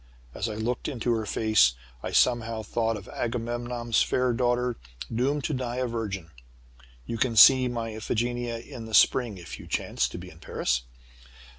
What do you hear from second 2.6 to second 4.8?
thought of Agamemnon's fair daughter